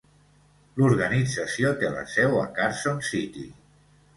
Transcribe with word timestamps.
L'organització 0.81 1.73
té 1.83 1.91
la 1.99 2.07
seu 2.15 2.35
a 2.45 2.49
Carson 2.59 3.07
City. 3.11 3.49